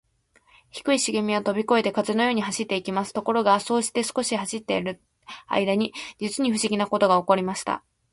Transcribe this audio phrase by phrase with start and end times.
[0.71, 3.13] 低いしげみはとびこえて、風のように走っていきます。
[3.13, 4.99] ところが、そうして少し走っている
[5.45, 7.83] あいだに、じつにふしぎなことがおこりました。